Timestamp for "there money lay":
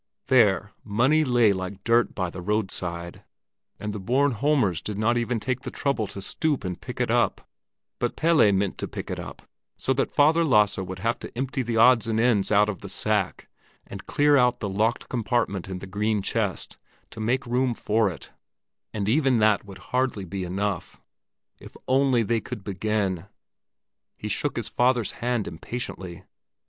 0.29-1.53